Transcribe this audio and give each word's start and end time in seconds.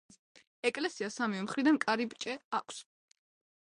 ეკლესიას 0.69 1.19
სამივე 1.21 1.45
მხრიდან 1.51 1.79
კარიბჭე 1.87 2.39
აქვს. 2.63 2.85